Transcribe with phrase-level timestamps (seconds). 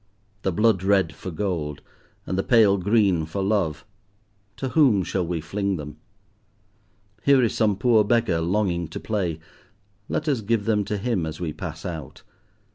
[0.41, 1.83] The blood red for gold,
[2.25, 3.85] and the pale green for love,
[4.57, 5.97] to whom shall we fling them?
[7.21, 9.39] Here is some poor beggar longing to play,
[10.09, 12.23] let us give them to him as we pass out.